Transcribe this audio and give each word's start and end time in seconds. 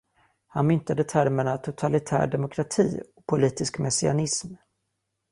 Han 0.47 0.67
myntade 0.67 1.03
termerna 1.03 1.57
”totalitär 1.57 2.27
demokrati” 2.27 3.01
och 3.15 3.25
”politisk 3.25 3.77
messianism”. 3.79 4.57